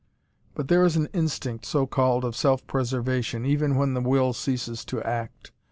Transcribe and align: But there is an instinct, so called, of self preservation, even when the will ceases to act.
But 0.55 0.67
there 0.67 0.83
is 0.83 0.95
an 0.95 1.09
instinct, 1.13 1.63
so 1.63 1.85
called, 1.85 2.25
of 2.25 2.35
self 2.35 2.65
preservation, 2.65 3.45
even 3.45 3.75
when 3.75 3.93
the 3.93 4.01
will 4.01 4.33
ceases 4.33 4.83
to 4.85 4.99
act. 5.03 5.51